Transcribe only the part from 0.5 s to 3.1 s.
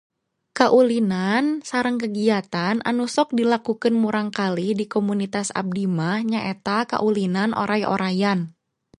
Kaulinan sareng kagiatan anu